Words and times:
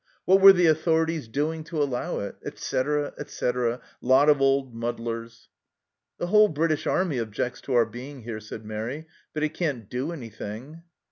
What 0.25 0.41
were 0.41 0.51
the 0.51 0.65
authorities 0.65 1.27
doing 1.27 1.63
to 1.65 1.77
allow 1.77 2.21
it? 2.21 2.35
Etc., 2.43 3.13
etc., 3.19 3.79
lot 4.01 4.29
of 4.29 4.41
old 4.41 4.73
muddlers." 4.73 5.49
The 6.17 6.25
whole 6.25 6.47
British 6.47 6.87
Army 6.87 7.19
objects 7.19 7.61
to 7.61 7.75
our 7.75 7.85
being 7.85 8.23
here," 8.23 8.39
said 8.39 8.65
Mairi;" 8.65 9.05
but 9.35 9.43
it 9.43 9.49
can't 9.53 9.87
do 9.91 10.11
anything." 10.11 10.81